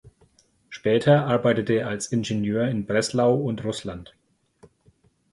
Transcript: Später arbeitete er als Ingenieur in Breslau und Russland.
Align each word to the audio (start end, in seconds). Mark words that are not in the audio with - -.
Später 0.69 1.27
arbeitete 1.27 1.73
er 1.77 1.87
als 1.87 2.07
Ingenieur 2.07 2.67
in 2.67 2.87
Breslau 2.87 3.35
und 3.35 3.63
Russland. 3.63 4.15